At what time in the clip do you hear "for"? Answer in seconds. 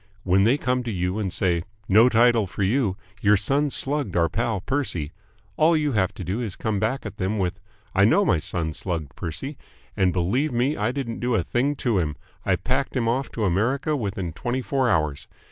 2.47-2.63